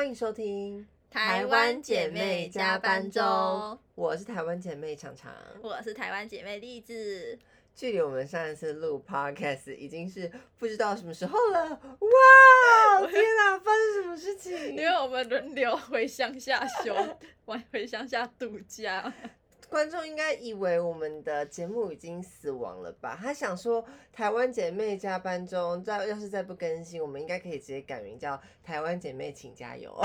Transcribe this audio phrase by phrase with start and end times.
[0.00, 5.30] 欢迎收听台湾姐妹加班中，我是台湾姐妹常常，
[5.62, 7.38] 我是台湾姐妹栗子。
[7.74, 11.68] 距离我们上一次录 podcast 已经是不知道什么时候了。
[11.68, 14.70] 哇， 天哪，发生什么事情？
[14.70, 16.94] 因为我们轮流回乡下休，
[17.44, 19.12] 回 回乡下度假。
[19.70, 23.16] 观众应该以为我们的节目已经死亡了吧？
[23.18, 29.96] 他想说台湾姐妹加班中，再要是再不更新，我们应该可以直接改名叫台湾姐妹请加油。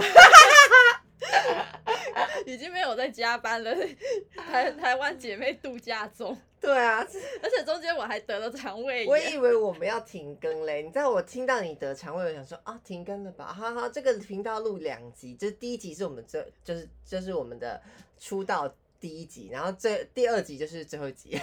[2.46, 3.76] 已经没有在加班了，
[4.38, 6.38] 台台湾姐妹度假中。
[6.62, 7.00] 对啊，
[7.42, 9.08] 而且中间我还得了肠胃炎。
[9.08, 13.46] 我以为我们要停更嘞，你知道我听到你得肠胃，我想说啊，停更了吧？
[13.48, 17.82] 好好，这个频道录两集，就是第一集是我们这就是就是我们的
[18.20, 18.72] 出道。
[19.06, 21.38] 第一集，然后最第二集就是最后一集，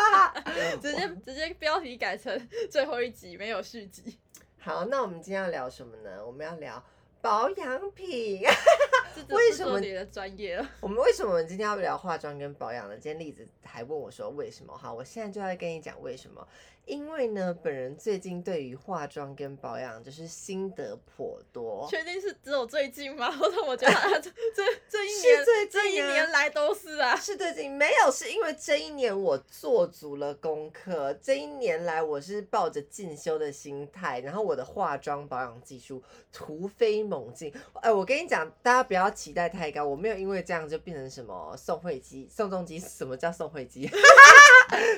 [0.80, 4.18] 直接 直接标题改成最后一集，没有续集。
[4.58, 6.24] 好，那我们今天要聊什么呢？
[6.24, 6.82] 我们要聊
[7.20, 8.42] 保养品。
[9.28, 10.66] 为什么你的专业了？
[10.80, 12.94] 我们为什么今天要聊化妆跟保养呢？
[12.94, 14.74] 今天例子还问我说为什么？
[14.74, 16.48] 好，我现在就要跟你讲为什么。
[16.84, 21.86] 因为呢，本人最近对于化妆跟保养就是心得颇多。
[21.88, 23.28] 确定是只有最近吗？
[23.40, 31.12] 我怎么觉得这这这一年这一年来都是啊，是最近没有，是因为这一年我做足了功课。
[31.22, 36.02] 这一年来我是抱着进修的心态，然后我的化妆保养技术
[36.32, 37.52] 突飞猛进。
[37.74, 42.78] 哎，我跟你讲，大家不要期待太高，我没有因为这样就变成什么宋慧基、宋仲基。
[42.78, 43.88] 什么叫宋慧基？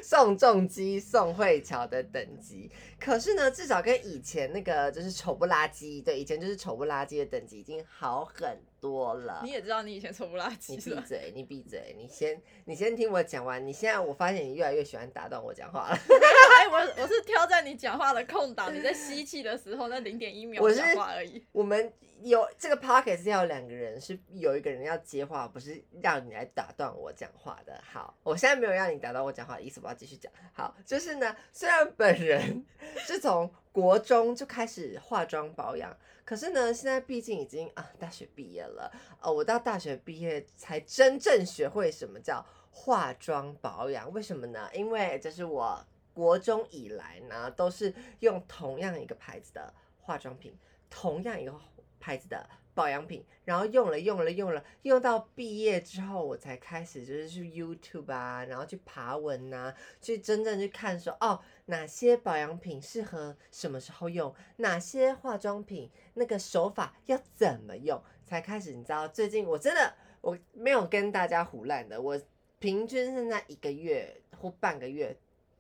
[0.02, 9.40] 宋仲基、宋慧乔的等级，可是呢，至少跟以前那个就是丑不拉几，对，以前就是丑不拉几的等级已经好很多了。
[9.42, 13.66] 你也知道你以前丑不拉几，你闭嘴，你闭嘴，你先你先听我讲完。
[13.66, 15.96] 你现在我发现你越来越喜欢打断我讲话了。
[15.96, 21.42] 哎，我我是挑在你讲话的空档，你在吸气的时候那零点一秒讲话而已。
[21.53, 21.91] 我们。
[22.22, 27.78] 有这个 p o c k e t 是要两个人，是有一个人要接话，不是让你来打断我讲话的。
[27.92, 30.32] 好，我现在没有让你打断我讲话的意思，我要继续讲。
[30.54, 32.64] 好，就是呢，虽然本人
[32.97, 38.90] 是从国中就开始化妆保养，可是呢，现在毕竟已经啊大学毕业了，
[39.20, 44.12] 呃，我到大学毕业才真正学会什么叫化妆保养。
[44.12, 44.68] 为什么呢？
[44.72, 50.58] 因为这是我国中以来呢，都是用同样一个牌子的化妆品，
[50.88, 51.54] 同样一个。
[52.00, 68.72] 牌子的保养品，然后用了用了用了，用到毕业之后，我才开始就是去 YouTube 啊，然后去爬文呐，去真正去看说哦，哪些保养品适合什么时候用，哪些化妆品那个手法要怎么用，才开始。
[68.72, 72.20] 你知道，最近我真的我没有跟大家胡乱的，我
[72.58, 75.16] 平均现在一个月或半个月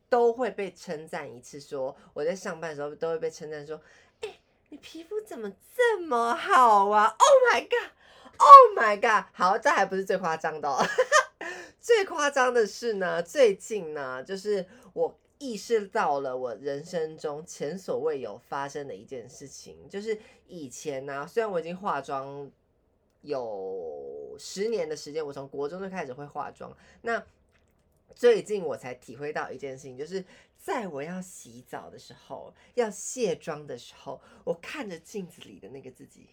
[0.08, 3.80] 都会被称赞一次，说我在上班的时候都会被称赞说。
[4.74, 9.26] 你皮肤怎么这么好啊？Oh my god！Oh my god！
[9.32, 10.84] 好，这还不是最夸张的，哦
[11.80, 20.18] 最夸张的是呢，最近呢，就是我意识到了我人生中前所未有发生的一件事情，就是
[20.48, 22.50] 以前呢，虽然我已经化妆
[23.20, 27.24] 有十年的时间，我从国中就开始会化妆，那
[28.14, 30.24] 最近我才体会到一件事情，就是。
[30.56, 36.26] 在我要洗澡的时候，要卸妆的时候，我看着镜子里的那个自己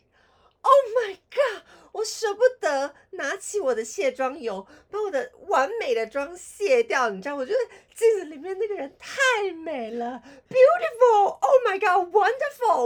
[0.61, 1.60] ，Oh my god！
[1.93, 7.09] 我舍不得拿起我的卸妆油，把我的完美的妆卸掉。
[7.09, 7.59] 你知道，我觉得
[7.93, 12.85] 镜子里面那个人太美了，beautiful！Oh my god，wonderful！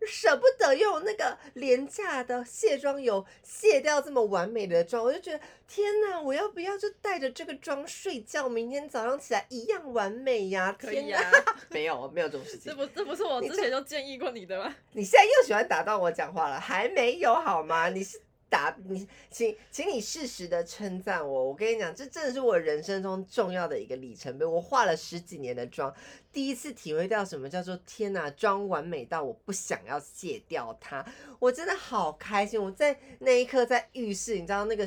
[0.00, 8.48] 我舍不得用那个廉价的卸妆油卸掉这么完美的妆，我就觉得天哪，我要不要就带着这个妆睡觉？
[8.48, 10.74] 明天早上起来一样完美呀！
[10.78, 11.20] 可以呀，
[11.70, 12.72] 没有，没有这种事 情。
[12.72, 14.74] 这不，这不是我之前就建议过你的吗？
[14.92, 16.58] 你现在又喜欢打断我讲话了？
[16.58, 17.88] 还没有好吗？
[17.88, 18.20] 你是。
[18.50, 21.44] 打你，请请你适时的称赞我。
[21.44, 24.44] 我跟你讲，这真的是我人生中重要的一个里程碑。
[24.44, 25.94] 我化了十几年的妆，
[26.32, 31.06] 第一次体会到什么叫做天哪，妆完美到我不想要卸掉它。
[31.38, 32.60] 我真的好开心。
[32.60, 34.86] 我在那一刻在浴室，你知道那个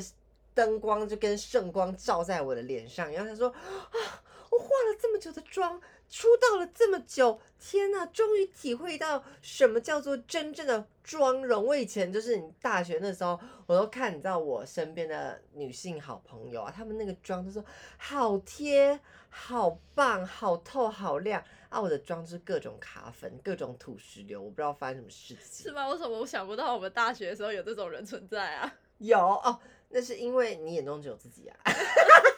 [0.52, 5.80] 灯光就跟圣光照在我的脸上，然后他说啊，我化了这么久的妆。
[6.08, 11.64] 出道了这么久，天呐，终于体会到什么叫做真正的妆容。
[11.64, 17.64] 我以前就是你大学那时候，我都看你知道我身边的女性好朋友啊，她们那个妆都说
[17.96, 18.98] 好贴、
[19.28, 21.80] 好棒、好透、好亮啊。
[21.80, 25.66] 我的妆是各种卡粉、各种土石流，我不知道发生什么事情。
[25.66, 25.88] 是吗？
[25.88, 28.74] 为什么我想不到我们大学的时候有这种人存在啊？
[28.98, 29.58] 有哦，
[29.88, 31.58] 那是因为你眼中只有自己啊。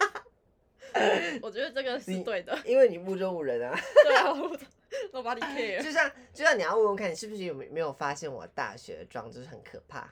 [1.42, 3.74] 我觉得这个是对的，因为你目中无人啊。
[4.04, 4.32] 对啊，
[5.12, 5.82] Nobody care。
[5.82, 10.08] 就像就像你要问问看，你是不是有没没有发现我大学妆就是很可怕？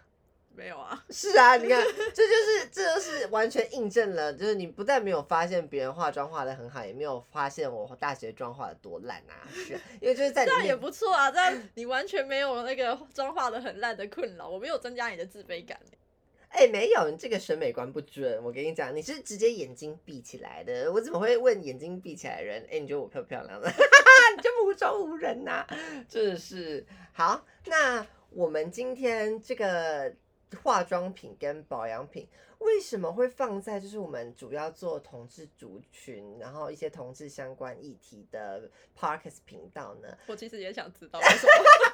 [0.57, 1.05] 没有啊。
[1.11, 1.83] 是啊，你看，
[2.15, 9.35] 这就是这就是完全印证了，就是你不但没有发现别人化妆化的很好，也没有发现我大学妆化的多烂啊。
[9.53, 15.79] 是，因为就是在这样也不错啊，这样你完全没有那个妆化的很烂的困扰，我没有增加你的自卑感。
[16.55, 18.41] 哎，没有，你这个审美观不准。
[18.45, 20.91] 我跟你讲，你是直接眼睛闭起来的。
[20.93, 22.65] 我怎么会问眼睛闭起来的人？
[22.71, 23.59] 哎，你觉得我漂不漂亮？
[23.61, 25.67] 你就目中无人呐，
[26.09, 26.87] 真的是。
[27.13, 30.15] 好，那我们今天这个
[30.63, 32.29] 化妆品跟保养品。
[32.61, 40.09] 为什么会放在就是我们主要做同志族群，然后一些同志相关议题的 Parkes 频道呢？
[40.27, 41.53] 我其实也想知道为什么。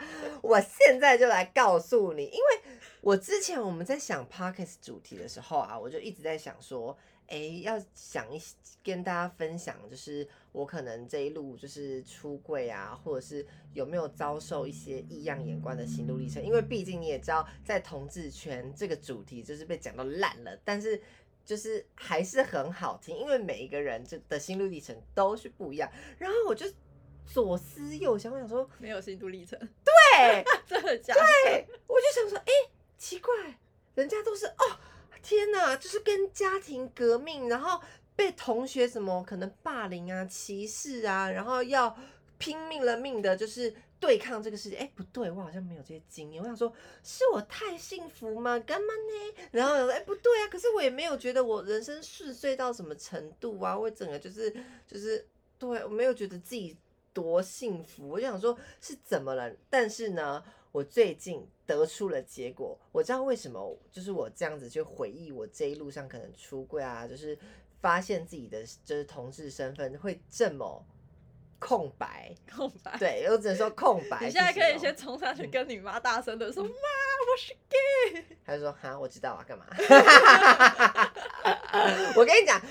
[0.42, 6.96] 我现在就来告诉你，因为我之前我们在想 Parkes 主题的时候啊，我就一直在想说。
[7.32, 8.42] 哎，要想一
[8.82, 16.44] 跟大家分享，就是我可能这一路就是出柜啊，或者是有没有遭受一些异样眼光的心路历程。
[16.44, 21.00] 因为毕竟你也知道，在同志圈这个主题就是被讲到烂了，但是
[21.44, 25.88] 就是还是很好听，因为每一个人就的心路历程都是不一样。
[26.18, 26.66] 然后我就
[27.32, 31.20] 左思右想，我想说没有心路历程， 对， 真的假的？
[31.44, 32.52] 对，我就想说，哎，
[32.98, 33.32] 奇怪，
[33.94, 34.78] 人家都是哦。
[35.22, 37.78] 天呐，就是跟家庭革命，然后
[38.16, 41.94] 被同学什么可能霸凌啊、歧视啊，然后要
[42.38, 44.76] 拼命了命的，就是对抗这个世界。
[44.76, 46.42] 哎，不对，我好像没有这些经验。
[46.42, 46.72] 我想说，
[47.04, 48.58] 是我太幸福吗？
[48.60, 49.44] 干嘛呢？
[49.50, 53.78] 然后哎，不对啊，可是我也没有觉得我人生顺遂到什么程度啊。
[53.78, 54.50] 我整个就是
[54.88, 55.28] 就是，
[55.58, 56.74] 对我没有觉得自己
[57.12, 58.08] 多幸福。
[58.08, 59.52] 我就想说，是怎么了？
[59.68, 60.42] 但是呢？
[60.72, 67.36] 我最近得出了结果，我知道为什么，就是我这样子去回忆我这一路上可能出柜啊，就是
[67.80, 70.86] 发现自己的就是同志身份会这么
[71.58, 74.24] 空白， 空白，对，我只能说空白。
[74.24, 79.66] 你现在可以先冲上去跟你妈大声的说：“妈，我是 gay。”她就说：“哈，我知道啊，干嘛？”
[82.14, 82.62] 我跟你讲。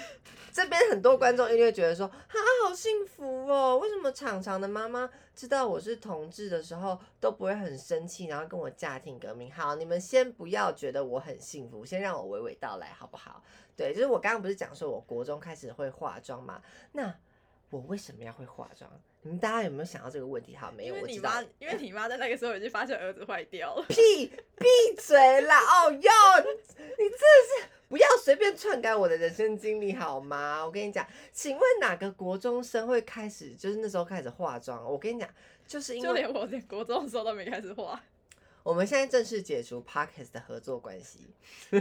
[0.52, 3.78] 这边很多观众一定会觉得说，啊，好幸福哦！
[3.78, 9.52] 为什么常常的妈妈知道我是同志的时候都不会很生气，然后跟我家庭革命？
[9.52, 13.44] 好，你们先不要觉得我很幸福，先让我娓娓道来好不好？
[13.76, 16.62] 对，就是我刚刚不是讲说我国中开始会化妆嘛？
[16.92, 17.14] 那
[17.70, 18.90] 我为什么要会化妆？
[19.22, 20.56] 你们大家有没有想到这个问题？
[20.56, 23.86] 好，没有，我知道，因为你妈在那个时候已经发现儿子坏掉了。
[23.88, 25.60] 屁 闭嘴啦！
[25.60, 27.79] 哦哟，你真的是。
[27.90, 30.64] 不要随便篡改我的人生经历好吗？
[30.64, 34.86] 我跟你讲，请问哪个国中生会开始就是那时候开始化妆？
[34.86, 35.28] 我跟你讲，
[35.66, 38.00] 就是因为就连我连国中的时候都没开始化。
[38.62, 41.34] 我们现在正式解除 Parkes 的合作关系。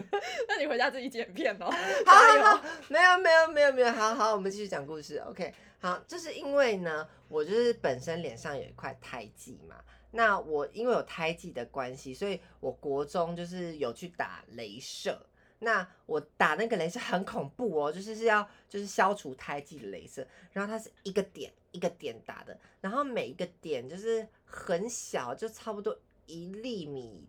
[0.49, 1.67] 那你回家自己剪片哦。
[2.07, 3.93] 好，好，没有，没有，没有，没有。
[3.93, 5.19] 好好，我们继续讲故事。
[5.19, 9.77] OK，好，就是因为呢，我就是本身脸上有一块胎记嘛。
[10.13, 15.21] 那我因为有胎记的关系，所以我国中就是有去打镭射。
[15.61, 27.27] 那我打那个镭射很恐怖哦，就是是要就是消除胎记的镭射，然后它是一个点一个点打的，然后每一个点就是很小，就差不多一粒米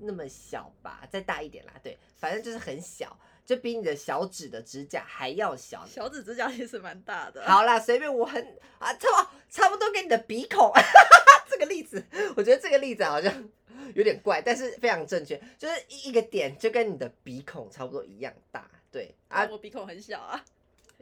[0.00, 5.86] 那么小吧，再大一点啦，对，反正就是很小，就比你的小指的指甲还要小。
[5.86, 7.46] 小指指甲也是蛮大的。
[7.46, 8.42] 好啦，随便我很
[8.80, 10.72] 啊，差差不多跟你的鼻孔，
[11.48, 12.04] 这个例子，
[12.36, 13.48] 我觉得这个例子好像。
[13.94, 19.14] 有点怪，但是非常正确，就是一一个点就跟你的鼻孔差不多一样大，对。
[19.28, 20.42] 啊，我鼻孔很小啊，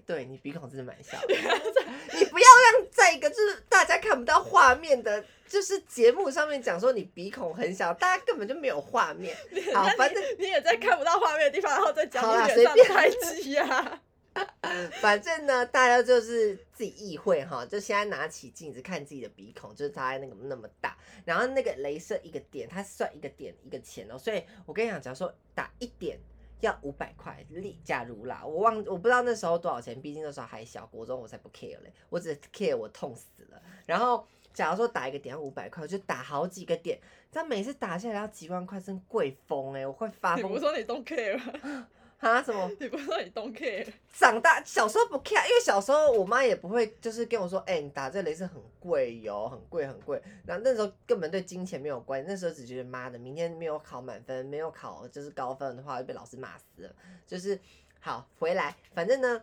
[0.04, 1.34] 对你鼻孔真的蛮小的，
[2.18, 9.36] 你不要让在一个就是大家看不到画面的，就是节目上面讲说你鼻孔很小，大家根本就没有画面。
[9.74, 14.00] 好，反正你也在看不到画面的地方，然后再讲你脸上的胎记呀。
[15.00, 26.18] 反正呢，大家就是自己意会哈，就现在拿起镜子看自己的鼻孔，就是大概那个那么大，然后那个镭射一个点，它算一个点一个钱哦，所以我跟你讲，假如说打一点
[26.60, 33.62] 要五百块，例假如啦，我忘我不知道那时候多少钱，毕竟那时候还小，国中我才不 care 嘞，我只 care 我痛死了。
[33.86, 36.98] 然后假如说打一个点要五百块，我就打好几个点，
[37.30, 40.50] 这样每次打下来要几万块，真贵疯哎，我会发疯。
[40.50, 41.40] 我说你 don't care。
[42.18, 42.70] 啊什么？
[42.80, 43.86] 你不是说你 don't care？
[44.12, 50.20] 长大小时候不 care，因为小时候我妈也不会，就是跟我说，哎，你打这雷是很贵哟，很贵很贵。
[50.46, 56.94] 然后那时候根本对金钱没有关系，那时候只觉得妈的，明天没有考满分，没有考就是高分的话，就被老师骂死了。
[57.26, 57.58] 就是
[58.00, 59.42] 好回来，反正呢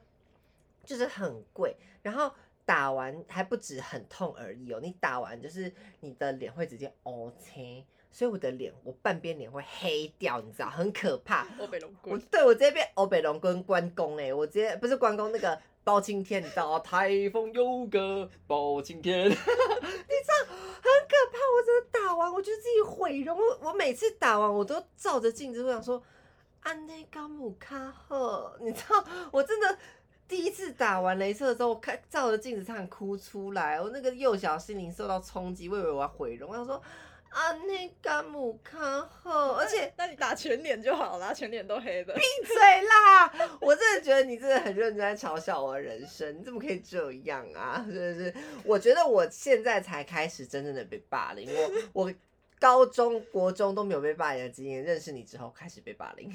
[0.84, 2.34] 就是很贵，然后
[2.65, 7.86] 打完还不止很痛而已哦，你打完就是你的脸会直接凹青。
[8.13, 11.48] 所以我的脸，我半边脸会黑掉，你知道，很可怕。
[11.60, 21.39] 欧北龙我对我直接变欧北龙跟关公哎，我直接不是关公那个包青天你知道台风有个包青天， 你知道很可怕。
[21.55, 23.36] 我真的打完，我觉得自己毁容。
[23.36, 26.01] 我我每次打完，我都照着镜子，我想说
[26.62, 29.75] 安内高姆卡赫，你知道，我真的
[30.27, 33.82] 第一次打完镭射的时候，我看照着镜子差点哭出来。
[33.82, 36.51] 我那个幼小心灵受到冲击，我以为我要毁容。
[36.51, 36.79] 我想说。
[37.34, 42.13] 啊，那甘姆卡赫，而且那你打全脸就好了，全脸都黑的。
[42.13, 43.58] 闭嘴啦！
[43.60, 47.84] 我真的觉得你真的很认真在嘲笑我的人生，你怎么可以这样啊？
[47.88, 51.50] 真的是，我觉得我现在才开始真正的被霸凌。
[51.94, 52.13] 我我
[52.60, 56.32] 高中国中都没有被霸凌的经验，认识你之后开始被霸凌。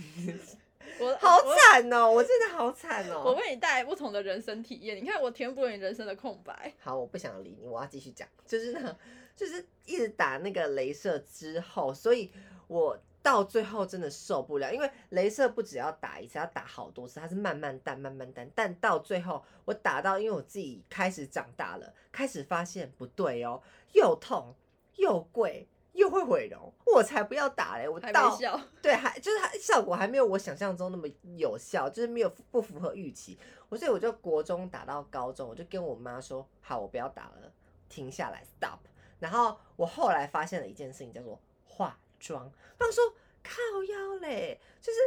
[0.98, 2.10] 我好惨哦！
[2.10, 3.22] 我真的好惨哦！
[3.24, 6.74] 我为你带来不同的人生体验，你看我填补了你人生的空白。
[6.80, 8.96] 好，我不想理你，我要继续讲，就是呢。
[9.38, 12.32] 就是一直打那个镭射之后，所以
[12.66, 24.56] 我到最后真的受不了，因为镭射不只要打一次，要打好多次，它是慢慢淡、慢慢淡，但到最后我打到，因为我自己开始长大了，开始发现不对哦，又痛
[24.96, 27.88] 又贵又会毁容，我才不要打嘞！
[27.88, 28.36] 我到
[28.82, 33.38] 对，还就是它效果还没有我想象中那么有效，就是没有不符合预期。
[33.68, 37.52] 我所以我就国中打到高中，我就跟我妈说，好，我不要打了，
[37.88, 38.78] 停下来，stop。
[39.18, 42.50] 然后我后来发现了一件事情，叫做化妆。
[42.76, 44.98] 方说靠腰嘞，就是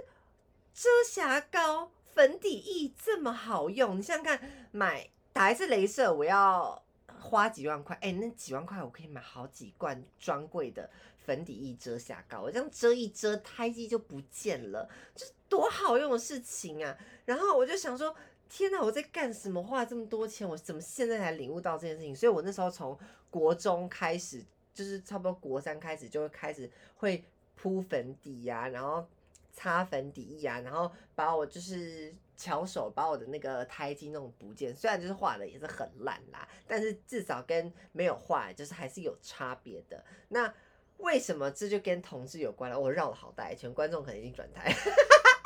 [0.74, 3.98] 遮瑕膏、粉底液这么好用。
[3.98, 6.84] 你想想看，买打一次镭射，我要
[7.20, 7.98] 花几万块。
[8.02, 10.90] 哎，那几万块我可以买好几罐专柜的
[11.26, 16.98] 粉底液、遮瑕膏，我这样遮一遮，胎记就不见了，这多好用的事情啊！
[17.26, 18.16] 然后我就想说。
[18.52, 18.82] 天哪！
[18.82, 19.64] 我在干什么？
[19.64, 22.14] 花这么多钱，我怎么现在才领悟到这件事情？
[22.14, 24.44] 所以我那时候从国中开始，
[24.74, 27.24] 就是差不多国三开始，就会开始会
[27.56, 29.08] 铺粉底呀，然后
[29.54, 34.76] 擦粉底液啊，然后把我就是巧手把我的那个胎记弄不见。
[34.76, 40.04] 虽然就是画的也是很烂啦，但是至少跟没有画就是还是有差别的。
[40.28, 40.54] 那
[40.98, 42.78] 为什么这就跟同志有关了？
[42.78, 44.76] 我绕了好大一圈，观众可能已经转台。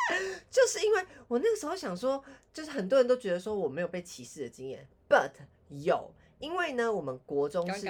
[0.51, 5.31] 就是因为我那个时候想说，就是很多人都觉得说我没有被歧视的经验，but
[5.69, 7.87] 有，因为呢，我们国中是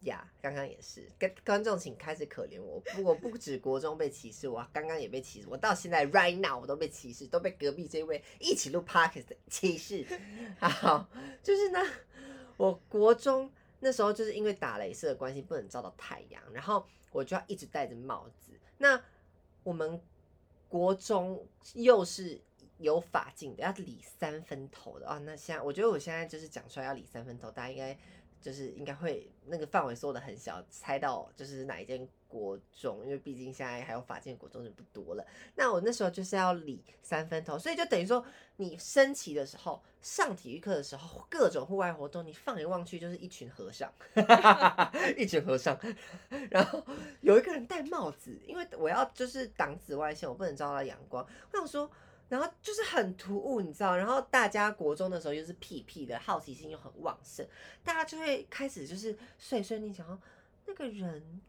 [0.00, 10.06] 呀，刚刚也是，跟观众请开始可怜我，不过不止国中被歧视，我刚刚也被歧视，我到现在 right now 我都被歧视，都被隔壁这位一起录 podcast 歧视。
[10.58, 11.08] 好，
[11.42, 11.80] 就是呢，
[12.56, 13.50] 我国中
[13.80, 18.52] 那时候就是因为打镭射的关系，不能照到太阳，然后我就要一直戴着帽子。
[18.78, 19.02] 那
[19.62, 20.00] 我们。
[20.74, 22.40] 国中又是
[22.78, 25.18] 有法镜的，要理三分头的啊！
[25.18, 27.96] 那现在我觉得我现在就是讲出来要理三分头，大家应该
[28.44, 35.24] 就是应该会那个范围缩的很小，猜到就是哪一间国中，因为毕竟现在还有法建国中就不多了。
[35.54, 38.22] 那我那时候就是要理三分头，所以就等于说
[38.56, 43.90] 你升旗的时候，上体育课的时候，各种户外活动，你放眼望去就是一群和尚，
[45.16, 45.74] 一群和尚，
[46.50, 46.84] 然后
[47.22, 51.26] 有一个人戴帽子，因为我要就是挡紫外线，我不能照到阳光。
[51.50, 51.90] 我想说，
[52.28, 53.96] 然后就是很突兀，你知道？
[53.96, 57.46] 然后大家国中的时候又是屁屁的，好奇心又很旺盛，
[57.82, 60.18] 大家就会开始就是碎碎念，想要
[60.66, 61.40] 那个人。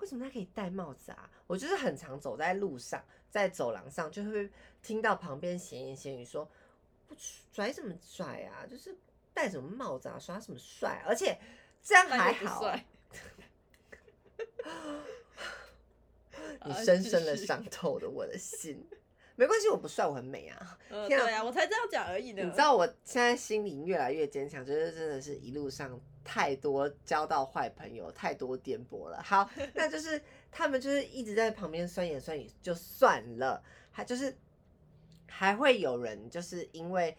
[0.00, 1.30] 为什么他可以戴帽子啊？
[1.46, 4.50] 我就是很常走在路上，在走廊上，就会
[4.82, 6.50] 听到旁边闲言闲语说
[7.06, 7.14] ：“不
[7.52, 8.66] 拽什么拽啊？
[8.66, 8.98] 就是
[9.32, 10.18] 戴什么帽子啊？
[10.18, 11.00] 耍什么帅？
[11.06, 11.38] 而且
[11.80, 12.74] 这样还好。
[16.66, 18.84] 你深深的伤透了我的心。
[19.36, 20.78] 没关系，我不帅，我很美啊！
[21.08, 22.42] 对啊，我才这样讲而已呢。
[22.42, 29.22] 你知道我现在心里越来越坚强，就是真的是一路上太多交到坏朋友，太多颠簸了。
[29.22, 34.36] 好， 那就是他们就是一直在旁边酸言酸语，就算了，还就是
[35.28, 37.16] 还会有人就是因为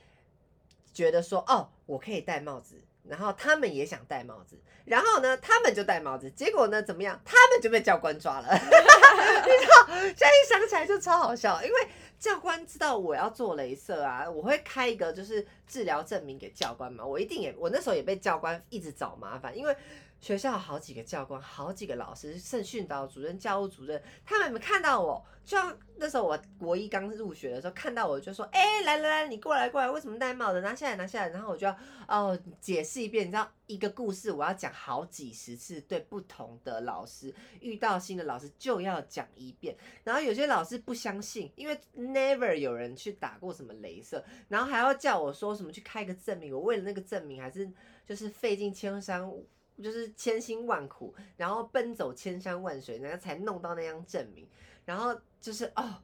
[0.94, 2.82] 觉得说哦，我可以戴帽子。
[3.08, 7.22] 然后他们也想戴帽子，然后呢，他们就戴帽子，结果呢，怎么样？
[7.24, 8.48] 他们就被教官抓了。
[8.52, 11.88] 你知道，现在一想起来就超好笑，因为
[12.20, 19.76] 教官知道我要做镭射啊，我会开一个就是治疗证明给教官嘛，我一定也，我那时候也被教官一直找麻烦，因为。
[20.22, 30.62] 学校好几个教官，好几个老师，甚训导主任、教务主任，他们没看到我，就像那时候我国一刚入学的时候，看到我就说：“哎，来来来，你过来过来，为什么戴帽子？
[30.62, 39.78] 拿下来拿下来。”然后我就要哦解释一遍，你知道一个故事我要讲好几十次，对不同的老师，遇到新的老师就要讲一遍。
[40.04, 46.52] 然后有些老师不相信，因为 never 有人去打过什么镭射，然后还要叫我说什么去开个证明。
[46.52, 47.70] 我为了那个证明，还是
[48.08, 49.32] 就是费尽千山。
[49.82, 54.48] 就是千辛万苦，然后奔走千山万水，然后才弄到那张证明。
[54.86, 56.02] 然后就是哦，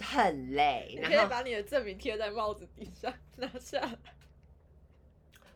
[0.00, 0.94] 很累。
[0.96, 3.98] 你可以把你的证明贴在帽子底下拿下来。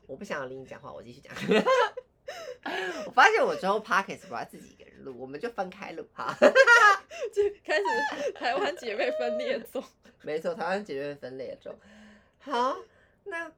[0.06, 1.34] 我不想要理你讲话，我继续讲。
[3.06, 6.34] 我发现我之后 Pockets 不要自己一个人录，我们就分开录哈。
[7.32, 9.82] 就开始台湾姐妹分裂中。
[10.22, 11.76] 没错，台湾姐妹分裂中。
[12.38, 12.76] 好，
[13.24, 13.52] 那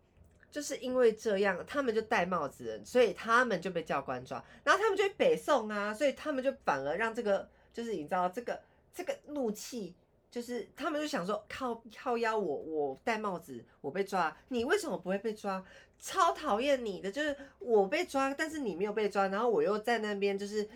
[0.50, 8.60] 就是因为这样，他们就戴帽子，所以他们就被教官抓，然后他们就北宋啊，所以他们就反而让这个，就是你知道这个
[8.94, 9.94] 这个怒气。
[10.30, 15.64] 就是他们就想说靠靠压我我戴帽子我被抓你为什么不会被抓
[15.98, 20.68] 超讨厌你的就是我被抓但是你没有被抓然后我又在那边就是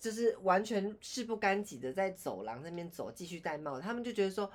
[0.00, 4.50] 就是完全事不干己的在走廊那边走继续戴帽子他们就觉得说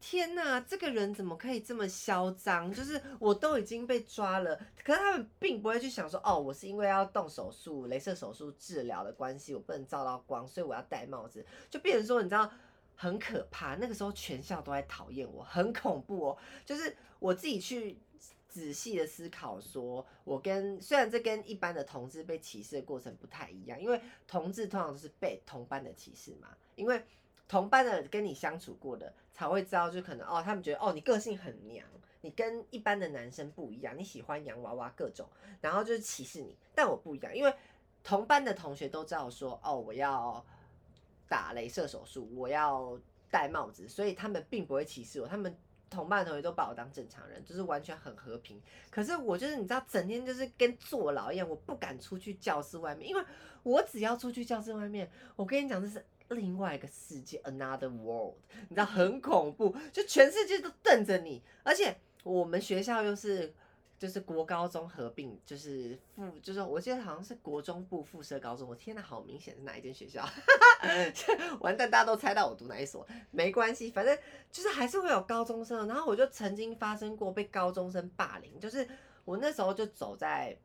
[0.00, 12.50] 天哪这个人怎么可以这么嚣张就是我都已经被抓了可是他们并不会去想说哦我是因为要动手术镭射手术治疗的关系我不能照到光所以我要戴帽子就变成说你知道。
[13.00, 16.38] 很可怕，那个时候全校都在讨厌我，很恐怖哦。
[16.66, 17.96] 就是我自己去
[18.48, 27.00] 仔细的思考，说我跟虽然这跟一般的同志被歧视的过程不太一样，因为同志通常都是被同班的歧视嘛，因为
[27.48, 31.84] 同班的跟你相处过的才会知道，就可能哦，他们觉得哦你个性很娘，
[32.20, 35.26] 你跟一般的男生不一样，你喜欢洋娃娃各种，
[35.60, 36.56] 然后就是歧视你。
[36.74, 37.52] 但我不一样，因为
[38.04, 40.44] 同班的同学都知道说哦我要。
[41.30, 42.98] 打镭射手术，我要
[43.30, 45.28] 戴帽子，所以他们并不会歧视我。
[45.28, 45.54] 他们
[45.90, 48.58] 同班同学都把我当正常人，就是完全很和平。
[48.90, 53.22] 可是我就是你知道，整天就是跟坐牢一样，我不敢出去教室外面，因为
[53.62, 58.34] 我只要出去教室外面，我跟你讲，这是另外一个世界，another world，
[58.68, 63.54] 你知道很恐怖，就全世界都瞪着你，而且我们学校又是。
[63.98, 68.68] 就是国高中合并，就是附，就是我记得好像是国中部附设高中。
[68.68, 70.22] 我天呐，好明显是哪一间学校？
[70.22, 70.30] 哈
[70.78, 74.16] 哈完蛋，大家都猜到我读哪一所，没关系，反正
[74.52, 75.88] 就是还是会有高中生。
[75.88, 78.88] 然后我就曾经发生过被高中生霸凌，就是
[79.24, 80.56] 我那时候就走在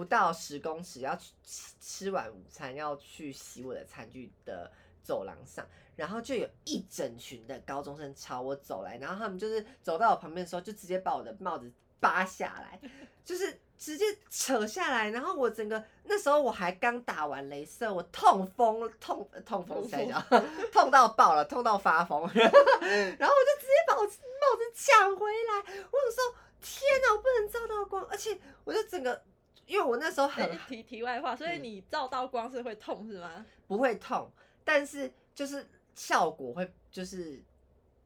[0.00, 11.70] 不到十公尺要去吃吃完午餐要去洗我的餐具的走廊上，然后就有一整群的高中生朝我走来，然后他们就是走到我旁边的时候，就直接把我的帽子。
[12.00, 12.80] 扒下来，
[13.26, 20.18] 就是直接扯下来，然后我整个那时候我还刚打完镭射，我痛风，痛痛风在叫，
[20.72, 25.58] 痛到爆了，痛到发疯，然后我就直接把我帽子抢回来，
[25.90, 29.22] 我有说天哪，我不能照到光，而且我就整个，
[29.70, 33.46] 因为我那时候很题题外话，所以你照到光是会痛是吗？
[33.68, 34.30] 不会痛，
[34.64, 37.42] 但是就是效果会就是。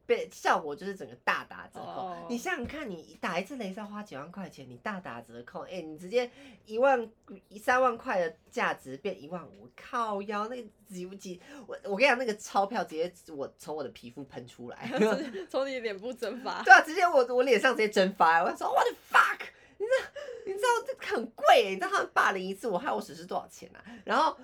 [0.06, 2.14] 被效果就是整个大打折扣。
[2.28, 6.30] 你想想看，你打一次镭射花几万块钱，你大打折扣，哎，你直接
[6.66, 7.10] 一万
[7.48, 11.40] 一三万块的价值变一万五，靠腰那几不几？
[11.66, 14.90] 我我跟你讲，那个钞票直接我从我的皮肤喷出来，
[15.48, 16.62] 从你脸部蒸发。
[16.62, 18.44] 对啊，直接我我脸上直接蒸发。
[18.44, 19.40] 我说 What the fuck？
[19.78, 20.10] 你知道
[20.46, 23.84] 你知道这很贵，你知道他们霸凌一次我害我损失多少钱啊？
[24.04, 24.36] 然后。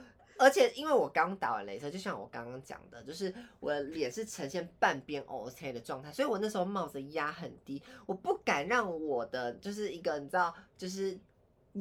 [0.43, 11.14] 而且因为我刚打完镭射，就像我刚刚讲的，就是我的脸是呈现半边 OK 的状态，所以我那时候帽子压很低，我不敢让我的就是一个你知道，就是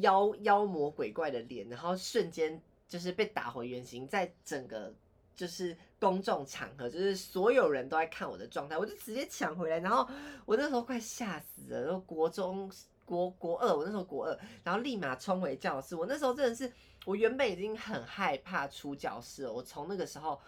[0.02, 4.94] 妖妖魔鬼怪的脸，然后瞬间就是被打回原形，在整个
[5.38, 10.06] 就是公众场合，就是所有人都在看我的状态，我就直接抢回来，然后
[10.46, 12.70] 我那时候快吓死了，然后国中
[13.10, 16.72] 国国二，我那时候国二，然后立马冲回教室，我那时候真的是。
[17.06, 20.40] 我原本已经很害怕出教室了，我从那个时候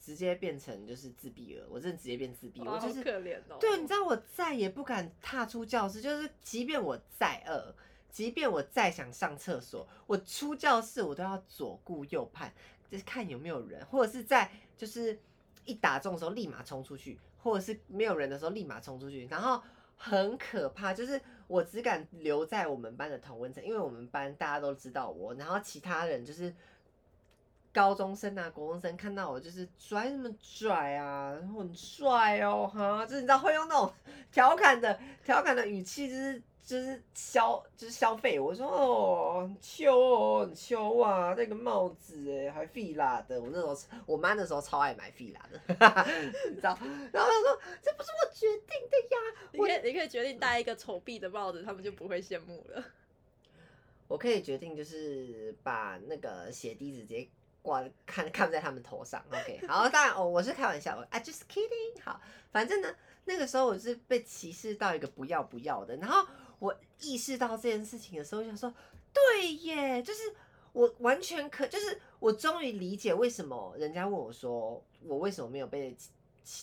[0.00, 3.58] 直接变成就是自闭了，我真的直接变自闭，我就是可怜哦。
[3.60, 7.72] 对，你知道我再也不敢踏出教室，就是即便我再饿，
[8.10, 12.52] 即便我再想上厕所，我出教室我都要左顾右盼，
[12.90, 15.20] 就是看有没有人，或者是在就是
[15.66, 19.62] 一打中的时候立马冲出去，或者是没有人的时候立马冲出去，然后
[20.02, 21.20] 很可怕，就是。
[21.48, 26.50] 我只敢留在我们班的同温层，因为我们班大家都知道我，然后其他人就是
[27.74, 33.92] 高中生啊、国中生看到我就是拽什么拽啊，很帅哦，哈，就是你知道会用那种
[34.30, 36.40] 调侃的调侃的语气，就是。
[36.64, 43.40] 就是消就是消费，我说哦，很秋哦，很秋啊，那个帽子哎，还费拉的。
[43.40, 45.58] 我那时候我妈那时候超爱买费拉的，
[46.48, 46.78] 你知道？
[47.12, 49.18] 然后她说这不是我决定的呀，
[49.52, 52.84] 你可以你可以决定戴一个丑币的帽子，他们就不会羡慕了。
[54.06, 57.28] 我可以决定就是把那个血滴子直接
[57.60, 59.20] 挂看看在他们头上。
[59.30, 62.00] OK，好，当然哦，我是开玩笑，I just kidding。
[62.04, 62.20] 好，
[62.52, 62.94] 反正呢，
[63.24, 66.24] 那个时候我是被歧视到一个不要不要的，然后。
[66.62, 68.72] 我意识到这件事情的时候，我想说，
[69.12, 70.20] 对耶，就是
[70.72, 75.96] 我完全可，就是我终于理解为什么人家问我说，我为什么没有被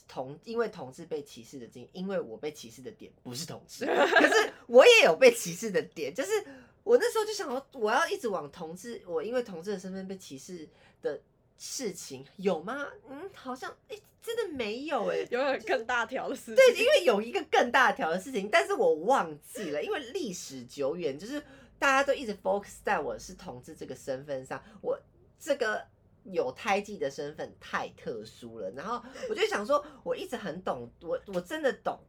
[0.08, 3.86] 同因为同志被歧视的经，因为我被歧视的点不是同志，
[4.16, 6.32] 可是我也有被歧视的点，就是
[6.86, 10.66] 我那时候就想说，我要一直往同志，我因为同志的身份被歧视
[11.02, 11.20] 的
[11.60, 12.88] 事情有吗？
[13.10, 16.56] 嗯，好像哎、真的没有哎、有很更大条的事情。
[16.56, 21.44] 对，因为有一个更大条的事情，但是我忘记了，因为历史久远，就是
[21.78, 24.98] 大家都一直 focus 在我是同志这个身份上，我
[25.38, 25.86] 这个
[26.24, 32.00] 有胎记的身份太特殊了，然后我就想说，我一直很懂，我我真的懂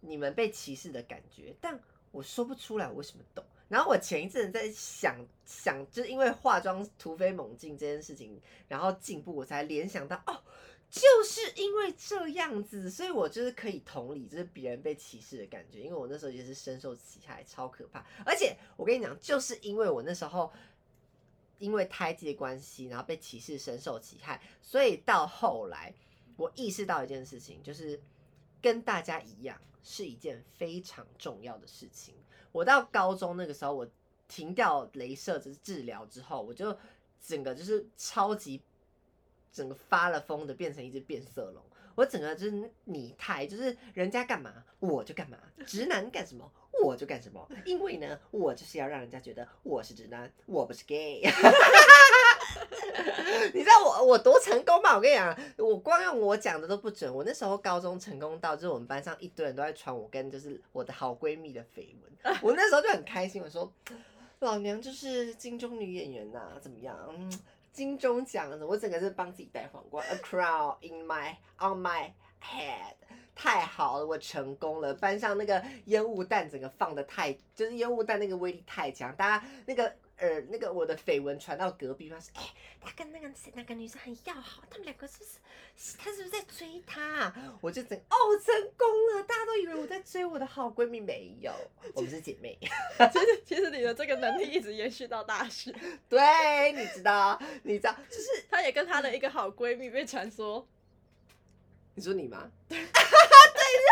[0.00, 1.78] 你们被歧视的感觉，但
[2.12, 3.44] 我说不出来我为什么懂。
[3.68, 10.40] 然后我前一阵在想想，就是因为化妆突飞猛进这件事情，然后进步，我才联想到哦，
[10.88, 18.06] 就是因为这样子，所以我就是可以同理，就是别人被歧视的感觉，因为我那时候也是深受其害，超可怕。
[18.24, 20.52] 而且我跟你讲，就是因为我那时候
[21.58, 25.92] 因为胎记的关系，然后被歧视，深受其害，所以到后来
[26.36, 28.00] 我意识到一件事情，就是
[28.62, 32.14] 跟大家一样，是一件非常重要的事情。
[32.56, 33.86] 我到高中那个时候，我
[34.26, 36.74] 停掉镭射就是治疗之后，我就
[37.20, 38.62] 整个就是超级
[39.52, 41.62] 整个发了疯的变成一只变色龙。
[41.94, 46.50] 我整个就是拟态，就是人家干嘛我就干嘛，直男干什么
[46.82, 51.22] 我就干什么，因为呢，我就是要让人家觉得我是直男，我不是 gay。
[53.52, 54.96] 你知道我我多成功吗？
[54.96, 57.12] 我跟你讲，我光用我讲的都不准。
[57.12, 62.36] 我那时候高中成功到，就是我们班上一堆人都在传我跟就是我的好闺蜜的绯闻。
[62.42, 63.70] 我那时候就很开心，我说
[64.40, 66.96] 老娘就是金钟女演员呐、怎么样？
[67.10, 67.30] 嗯，
[67.72, 72.10] 金钟奖，我整个是帮自己戴皇冠，a crown in my on my
[72.42, 72.94] head。
[73.36, 74.94] 太好了，我成功了！
[74.94, 82.42] 班上那个烟雾弹整个放的太，就是烟雾弹那个威力太强，大家那个呃那个我的绯闻传到隔壁，他说：“哎、
[82.80, 85.96] 他跟那个谁那个女生很要好，他们两个是不是？
[85.98, 91.52] 他是不是在追她？”我就整哦成功了，大家都以为我在追我的好闺蜜，没有，
[91.92, 92.58] 我们是姐妹。
[93.12, 95.74] 其实其实你的这个能力一直延续到大学。
[96.08, 100.66] 对，你知道，你知道，就是她也跟她的一个好闺蜜被传说，
[101.94, 102.50] 你说你吗？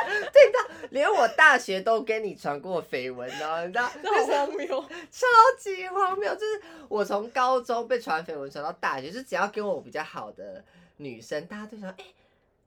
[0.07, 4.67] 对，对，你知道，连我大学都跟你传过绯闻哦，你知道，这好荒谬。
[5.11, 5.27] 超
[5.59, 10.65] 级荒谬，就是我从高中被传绯闻传到大学，就只要跟我比较好的
[10.97, 12.05] 女生，大家都说，哎、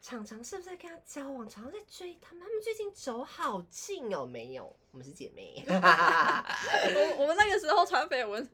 [0.02, 1.48] 常常是不是在跟他交往？
[1.48, 4.26] 常常在追他们，他们最近走好近哦。
[4.26, 5.64] 没有，我们是姐妹。
[5.68, 8.50] 我我们那个时候传绯闻，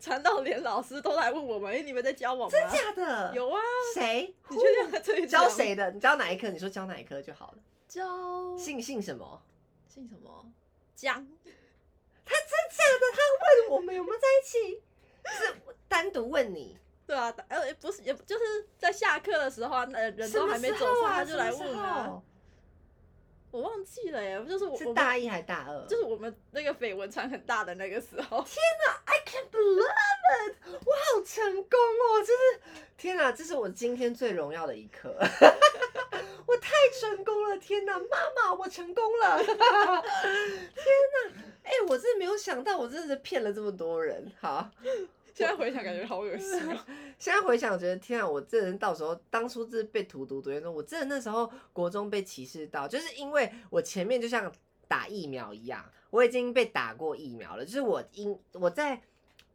[0.00, 3.32] 传到连老师都来问我们：“哎、你们在交往吗？”真假的？
[3.34, 3.60] 有啊，
[3.94, 4.34] 谁？
[4.48, 5.90] 你确定在这里教谁的？
[5.90, 6.48] 你教哪一科？
[6.48, 7.58] 你说教哪一科就好了。
[7.96, 9.42] 教姓姓什么？
[9.88, 10.44] 姓什么？
[10.94, 11.26] 江
[12.26, 13.06] 他真假的？
[13.14, 13.18] 他
[13.62, 14.82] 问我们有没有在一起？
[15.24, 15.54] 是
[15.88, 16.76] 单独问你？
[17.06, 22.22] 对啊，呃，不是，也就是在下课的时候啊，呃，人都还没走他就来问什么时啊。
[23.50, 25.86] 我忘记了耶，就是我是大一还是大二？
[25.86, 28.44] 就是我们那个绯闻传很大的那个时候。
[29.06, 30.56] I can't believe it！
[30.66, 32.60] 我好成功哦，就是
[32.98, 35.16] 天哪，这是我今天最荣耀的一刻。
[36.46, 38.04] 我太成功了，天哪，妈
[38.36, 39.42] 妈，我成功了！
[39.42, 44.30] 天哪，哎、我真的没有想到，我真的是骗了这么多人。
[44.40, 44.70] 好，
[45.34, 46.78] 现在回想感觉好恶心哦。
[47.18, 54.52] 现在回想，我觉得天啊，我这人到时候当初是被荼毒毒严重，我真的那时候国中被歧视到，就是因为我前面就像
[54.86, 59.02] 打疫苗一样，我已经被打过疫苗了，就是我因我在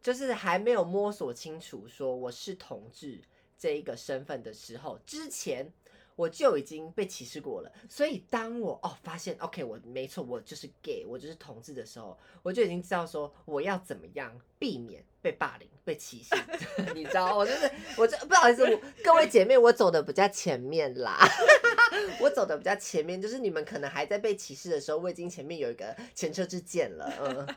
[0.01, 3.21] 就是还没有摸索清楚说我是同志
[3.57, 5.71] 这一个身份的时候，之前。
[6.21, 16.35] 我就已经被歧视过了，所以当我哦发现 OK 我没错，我就是 gay，我就是同志的时候，我就已经知道说我要怎么样避免被霸凌、被歧视，
[16.93, 21.17] 你知道，我就是我这不好意思，我各位姐妹，我走的比较前面啦，
[22.21, 27.55] 我走的比较前面，就是你们可能还在被歧视的时候，我已经前面有一个前车之鉴了，嗯，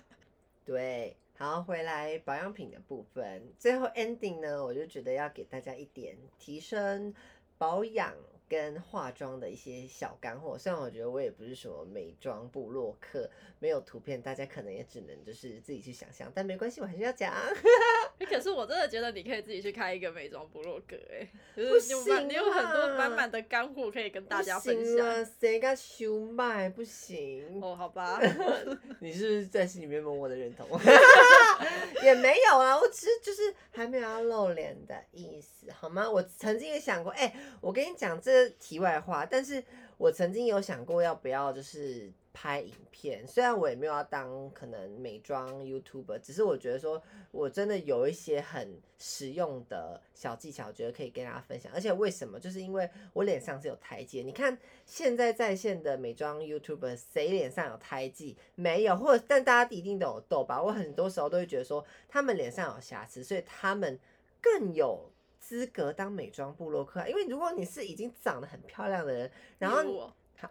[0.65, 1.17] 对。
[1.37, 7.13] 好，回来保养品的部分，最后 ending 呢，我就觉得要给大家一点提升
[7.59, 8.15] 保养
[8.49, 10.57] 跟化妆的一些小干货。
[10.59, 13.29] 虽然我觉得我也不是什么美妆部落客，
[13.59, 17.33] 没有图片，大家可能也只能就是自己去想象，但没关系，我还是要讲。
[18.19, 25.27] 欸可是我真的觉得你可以自己去开一个美妆部落格，哎，就不是你有满行你有很多啊满满的干货可以跟大家分享。
[25.41, 26.69] 谁敢修麦？
[26.69, 27.61] 不行。
[27.61, 28.21] 哦，好吧，
[29.01, 30.67] 你是不是在心里面默默的认同？
[32.03, 36.09] 也没有啊，我只是就是还没有要露脸的意思，好吗？
[36.11, 39.63] 我曾经也想过，哎、我跟你讲这题外话，但是
[39.97, 51.71] 我曾经有想过要不要就是拍影片，虽然我也没有要当可能美妆 YouTuber，只是我觉得说我真的有一些很实用的小技巧，觉得可以跟大家分享。
[51.73, 52.41] 而且为什么？
[52.41, 54.25] 就是因为我脸上是有胎记。
[54.25, 58.37] 你看现在在线的美妆 YouTuber，谁脸上有胎记？
[58.57, 60.61] 没有，或者但大家一定都有痘吧。
[60.61, 63.97] 我很多时候都会觉得说他们脸上有瑕疵，所以他们
[64.41, 65.09] 更有
[65.47, 67.07] 资格当美妆部落客。
[67.07, 70.51] 因为如果你是已经长得很漂亮的人，然后好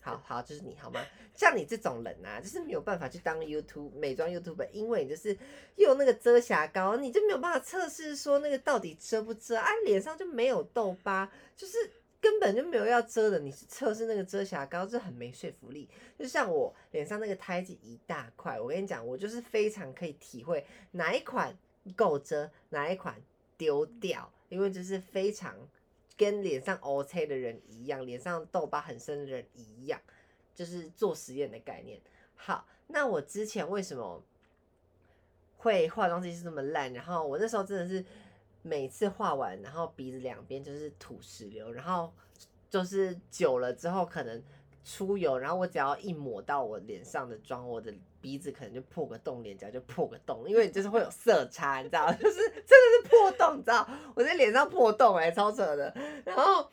[0.00, 1.04] 好好，就是你好吗？
[1.34, 5.36] 像你这种人啊，就是没有办法去当 YouTube 美妆 YouTuber，因为你就是
[5.76, 11.76] 用那个遮瑕膏，你就没有办法测试说那个到底遮不遮啊，脸上就没有痘疤，就是
[12.20, 13.38] 根本就没有要遮的。
[13.38, 15.90] 你是测试那个遮瑕膏，这很没说服力。
[16.18, 21.56] 就像我脸上那个胎记一大块，我跟你讲，我就是非常可以体会哪一款
[21.94, 23.20] 够遮，哪一款
[23.58, 25.54] 丢掉，因为就是非常。
[26.16, 30.00] 跟脸上 OK 的人一样，脸上痘疤很深的人一样，
[30.52, 32.00] 就是做实验的概念。
[32.34, 34.20] 好，那我之前为什么
[35.58, 36.92] 会化妆技术这么烂？
[36.92, 38.04] 然后我那时候真的是
[38.62, 42.12] 每次画完，然后鼻子两边就是土石流，然后
[42.68, 44.42] 就是久了之后可能
[44.84, 55.94] 出油，然后我只要一抹到我脸上的妆，我的鼻子可能就破个洞，脸颊就破个洞，因为你就是会有色差，你知道， 就是真的是破洞，你知道，我在脸上破洞哎、超扯的。
[56.24, 56.68] 然后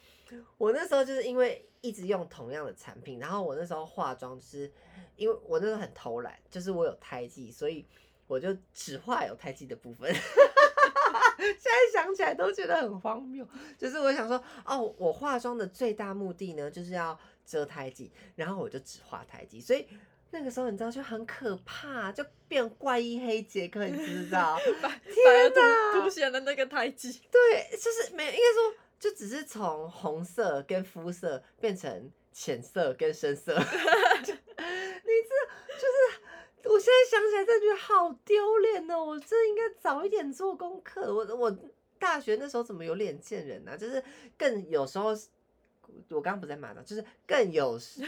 [0.57, 4.71] 我那时候就是因为一直用同样的产品，然后我那时候化妆是
[5.15, 7.85] 因为我那时候很偷懒，就是我有胎记，所以
[8.27, 10.13] 我就只画有胎记的部分。
[11.37, 19.87] 现在想起来都觉得很荒谬，就是我想说，哦，我化妆的最大目的呢，就是要遮胎记，然后我就只画胎记，所以
[20.31, 24.57] 那个时候你知道就很可怕，就变怪异黑杰克，你知道？
[25.03, 27.21] 天凸哪凸显了那个胎记。
[27.31, 33.63] 对，就是没应该说，就只是从红色跟肤色变成浅色跟深色， 你
[34.25, 36.21] 这就是。
[36.67, 39.05] 我现在想起来，真的觉得好丢脸哦！
[39.05, 41.13] 我真的应该早一点做功课。
[41.13, 41.55] 我我
[41.99, 43.77] 大学那时候怎么有脸见人啊？
[43.77, 44.03] 就是
[44.35, 45.09] 更有时候，
[46.09, 48.01] 我刚刚不在骂他，就是更有时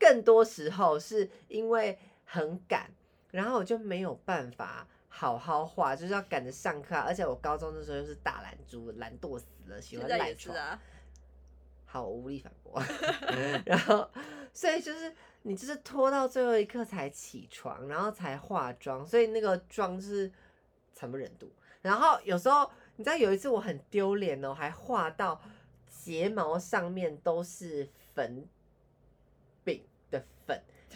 [0.00, 2.90] 更多时候是因为很赶，
[3.30, 10.56] 然后我就没有办法好好画，就是要赶着上课啊、而且我高中的时候又是大懒猪，懒惰死了，喜欢赖床。
[10.56, 10.80] 啊，
[11.84, 12.82] 好，我无力反驳。
[13.66, 14.10] 然后，
[14.54, 20.32] 所以就是你就是拖到最后一刻才起床，然后才化妆，所以那个妆就是
[20.94, 21.52] 惨不忍睹。
[21.82, 25.40] 然后有时候你知道有一次我很丢脸哦，还画到
[25.88, 28.46] 睫毛上面都是粉，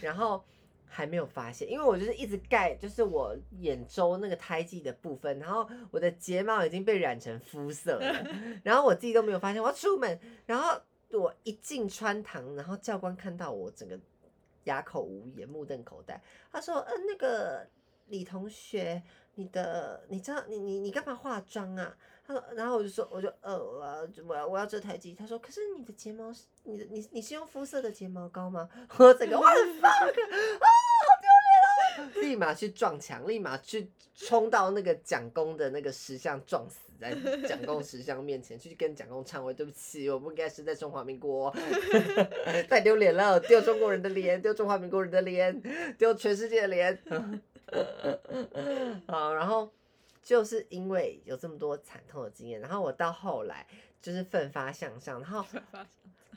[0.01, 0.45] 然后。
[0.87, 8.25] 还没有发现，因为我就是一直盖，就是我眼周那个胎记的部分，然后我的睫毛已经被染成肤色了，
[8.63, 9.61] 然后我自己都没有发现。
[9.61, 10.81] 我要出门，然后
[11.11, 13.99] 我一进穿堂，然后教官看到我整个
[14.65, 16.23] 哑口无言、目瞪口呆。
[16.53, 17.67] 他说：“嗯、那个
[18.07, 19.03] 李同学，
[19.35, 25.15] 你的你知道你你你干嘛化妆啊？”他说，然后我就说，我就呃，我要我要我要这台机。
[25.15, 28.69] 他说，可是你的睫毛是你的你你是用肤色的睫毛膏吗？
[28.97, 30.67] 我整个我的 fuck 啊，
[31.05, 32.11] 好丢脸哦！
[32.23, 37.15] 立马去撞墙，立马去冲到那个蒋公的那个石像，撞死在
[37.47, 41.55] 蒋公石像面前，去跟蒋公忏悔，对不起，我不应该是在中华民国，
[42.71, 45.61] 太丢脸了，丢中国人的脸，丢中华民国人的脸，
[45.99, 46.99] 丢全世界的脸。
[49.07, 49.71] 好，然后。
[50.25, 53.67] 就是因为有这么多惨痛的经验，然后我到后来
[54.01, 55.45] 就是奋发向上，然后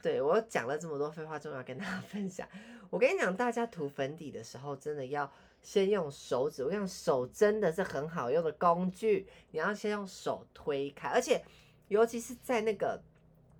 [0.04, 2.46] 对我讲了这么多废话，终于要跟大家 分享。
[2.90, 6.64] 我跟你讲，大家涂粉底的时候，真的要先用手指。
[6.64, 11.42] 我跟你讲，手真的是很好用的工具，你要先用手推开，而且
[11.88, 13.02] 尤其是在那个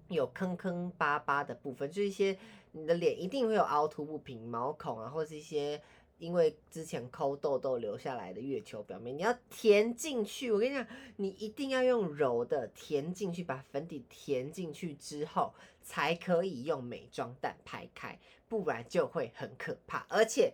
[0.10, 2.38] 有坑坑巴巴的部分，就是一些
[2.74, 5.82] 你的脸一定会有凹凸不平、毛孔啊，或者是一些。
[6.20, 10.52] 因为之前抠痘痘留下来的月球表面，你要填进去。
[10.52, 15.54] 我跟你讲，你一定要用揉的填进去，把粉底填进去之后，
[15.84, 18.18] 才可以用美妆蛋拍开，
[18.50, 20.08] 不然就会很可怕。
[20.10, 20.54] 而且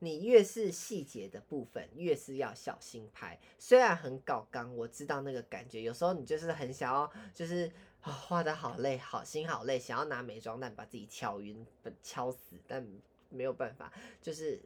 [0.00, 3.38] 你越是细节的部分，越是要小心拍。
[3.56, 11.64] 虽然很搞刚，我知道那个感觉，有时候你就是很想要，就是啊、画的好累，好心好累，想要拿美妆蛋把自己敲晕、
[12.02, 12.84] 敲死，但
[13.28, 14.60] 没有办法，就是。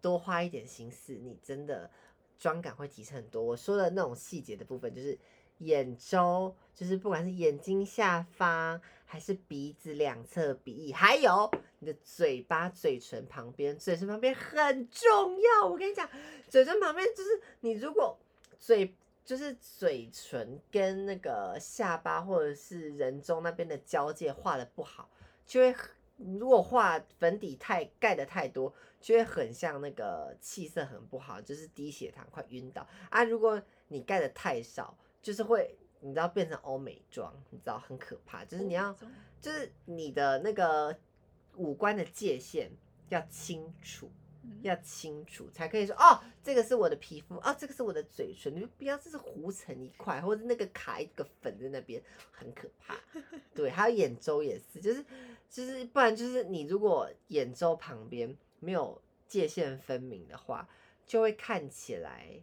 [0.00, 1.90] 多花一点心思，你真的
[2.38, 3.42] 妆感会提升很多。
[3.42, 5.18] 我说的那种细节的部分，就是
[5.58, 15.66] 眼周，就是不管是眼睛下方，还是鼻子两侧鼻翼，还有你的嘴巴、嘴唇旁边，嘴唇旁边很重要。
[15.66, 16.08] 我跟你讲，
[16.48, 18.18] 嘴唇旁边就是你如果
[18.58, 25.10] 嘴就是嘴唇跟那个下巴或者是人中那边的交界画的不好，
[25.46, 25.74] 就会
[26.16, 33.22] 如果画粉底太盖的太多，就会很像那个气色很不好，就是低血糖快晕倒啊。
[33.24, 38.96] 如果你盖的太少，就是会你知道变成欧美妆，你知道很可怕，就是你要
[39.40, 40.96] 就是你的那个
[41.54, 42.70] 五官的界限
[43.08, 44.10] 要清楚。
[44.62, 52.96] 要清楚才可以说哦，这个是我的皮肤哦，这个是我的嘴唇，你就不要就是糊成一块，或者那个卡一个粉在那边，很可怕。
[53.54, 55.04] 对，还有眼周也是，就是
[55.48, 60.68] 就是不然就是你如果眼周旁边没有界限分明的话，
[61.06, 62.42] 就会看起来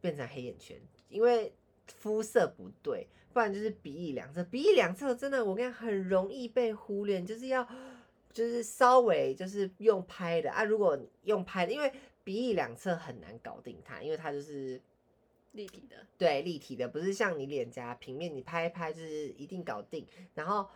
[0.00, 1.54] 变成黑眼圈，因为
[1.86, 3.06] 肤色不对。
[3.30, 7.68] 不然就是鼻翼两侧，鼻翼两侧真的我跟你讲很容易被忽略，就是要。
[8.38, 14.80] 就是稍微就是用拍的啊，如果用拍的，因为鼻翼两侧很难搞定它，因为它就是
[15.50, 20.06] 立体的，对，立体的，不是像你脸颊平面，你拍一拍就是一定搞定。
[20.34, 20.68] 然后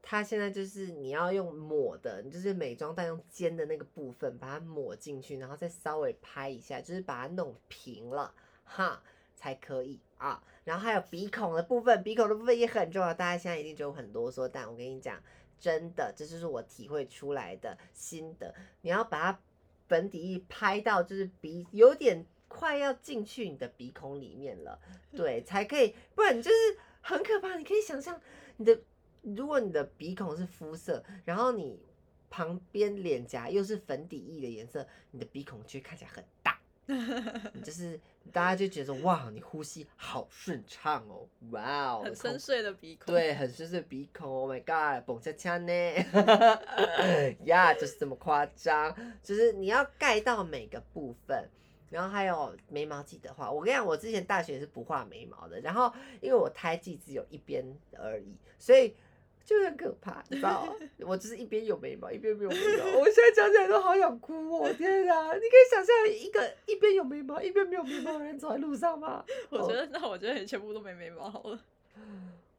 [0.00, 9.02] 它现在就是你要用抹的，你就是美妆蛋用尖的那个部分把它抹进去，然后再稍微拍一下，就是把它弄平了哈
[9.34, 10.42] 才可以啊。
[10.64, 15.22] 然后还有鼻孔的部分，鼻孔的部分也很重要，大家现在一定就很啰嗦，但我跟你讲。
[15.60, 18.54] 真的，这就是我体会出来的心得。
[18.80, 19.40] 你要把它
[19.86, 24.80] 粉底液拍到，就是鼻有点快要进去你的鼻孔里面了，
[25.12, 25.94] 对，才可以。
[26.14, 26.56] 不然你就是
[27.00, 27.56] 很可怕。
[27.56, 28.20] 你可以想象，
[28.56, 28.80] 你的
[29.22, 31.78] 如果你的鼻孔是肤色，然后你
[32.30, 36.59] 旁边脸颊又是粉底液的颜色，你的鼻孔就会看起来很大。
[37.64, 37.98] 就是
[38.32, 45.72] 大家就觉得哇，你呼吸好顺畅哦，哇哦，很深邃的鼻孔，对，很深邃鼻孔，Oh my god，蹦恰恰呢，
[47.46, 51.48] 呀，就是这么夸张，就是你要盖到每个部分，
[51.90, 53.50] 然后还有眉毛记得画。
[53.50, 57.64] 我跟你讲，我之前大学是不画眉毛的，然后因为我胎记只有一边
[57.98, 58.94] 而已，所以。
[59.50, 60.72] 就很可怕，你知道
[61.04, 62.84] 我就是一边有眉毛，一边没有眉毛。
[63.00, 64.72] 我现在讲起来都好想哭哦！
[64.74, 69.24] 天哪，你可以想象一个一边有眉毛，一边没有眉毛的人走在路上吗？
[69.50, 71.58] 我觉得，那我觉得你全部都没眉毛好了。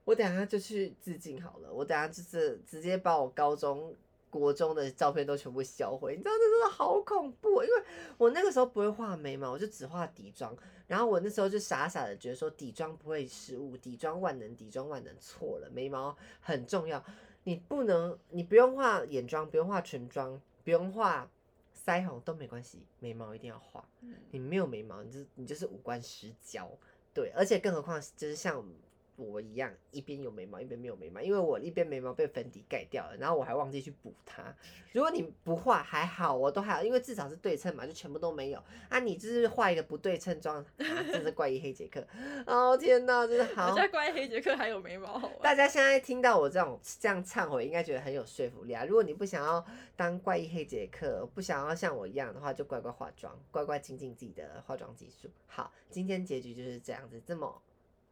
[0.03, 1.71] 我等下就去致敬好了。
[1.71, 3.95] 我等下就是直接把我高中。
[4.31, 7.61] 国中的照片都全部销毁，你知道这真的好恐怖。
[7.61, 7.83] 因为
[8.17, 10.57] 我那个时候不会画眉毛，我就只画底妆。
[10.87, 15.13] 然后我那时候就傻傻的觉得说底妆不会失误，底妆万能，底妆万能。
[15.19, 17.03] 错了，眉毛很重要。
[17.43, 21.29] 你不能，你不用画眼妆，不用画唇妆，不用画
[21.85, 23.87] 腮红都没关系，眉毛一定要画。
[24.31, 26.71] 你没有眉毛，你就你就是五官失焦。
[27.13, 28.65] 对，而且更何况就是像。
[29.29, 34.55] 我一样，一边有眉毛，一边没有眉毛，因为我一边眉毛被粉底盖掉了，然后我还忘记去补它。
[34.91, 38.61] 如果你不画还好，我都还好，因为至少是对称嘛，就全部都没有。
[38.89, 40.65] 啊，你就是画一个不对称妆，啊
[41.11, 42.05] 真是怪异黑杰克。
[42.45, 43.75] 哦天哪，真的好。
[43.91, 45.19] 怪异黑杰克还有眉毛。
[45.41, 48.83] 大家现在听到我这种这样忏悔，应该觉得很有说服力啊。
[48.85, 49.63] 如果你不想要
[49.95, 55.29] 当怪异黑杰克，不想要像我一样的话，就乖乖化妆，乖乖精进自己的化妆技术。
[55.47, 57.61] 好，今天结局就是这样子，这么。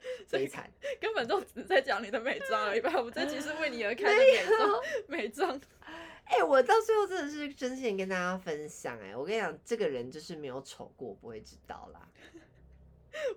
[0.31, 2.91] 悲惨，根本就只在讲你的美妆而已吧？
[3.01, 5.61] 我这集是为你而开的美妆，美妆。
[6.25, 12.07] 哎，我到最后真的是真心跟大家分享，哎，我跟你讲，这个人就是没有丑过，不会知道啦。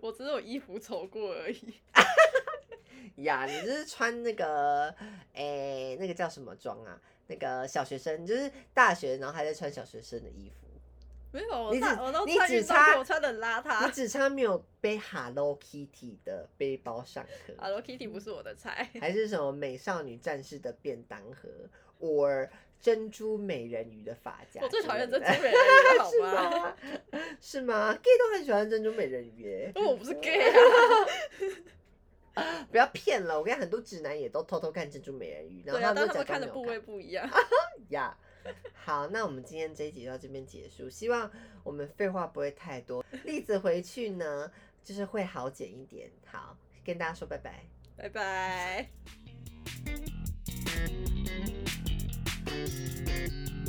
[0.00, 1.80] 我只有衣服丑过而已。
[3.16, 4.94] 呀，你就是穿那个，
[5.32, 7.00] 哎，那个叫什么妆啊？
[7.28, 10.61] 那个小学生，就是大学，然后还在穿小学生的衣服。
[11.32, 13.86] 没有，我穿我都你只差我穿的邋遢。
[13.86, 17.54] 你只差没有背 Hello Kitty 的背包上课。
[17.58, 18.90] Hello Kitty 不是我的菜。
[19.00, 21.48] 还是什么美少女战士的便当盒
[22.00, 24.60] ，or 珍珠美人鱼的发夹。
[24.62, 26.76] 我最讨厌珍珠美人鱼，好 吗？
[27.40, 29.72] 是吗？Gay 都很喜欢珍珠美人鱼耶。
[29.74, 30.54] 因为我不是 Gay 啊。
[32.70, 37.26] 不要骗了，我跟很多直男也都偷偷看珍珠美人鱼，然后他们看的部位不一样。
[37.88, 38.14] 呀。
[38.74, 40.90] 好，那我们今天这一集到这边结束。
[40.90, 41.30] 希望
[41.62, 44.50] 我们废话不会太多，栗子回去呢，
[44.82, 46.10] 就是会好剪一点。
[46.26, 47.64] 好，跟大家说拜拜，
[47.96, 48.88] 拜拜。